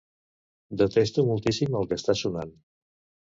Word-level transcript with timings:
Detesto 0.81 1.25
moltíssim 1.29 1.77
el 1.81 1.87
que 1.93 1.99
està 2.01 2.17
sonant. 2.23 2.55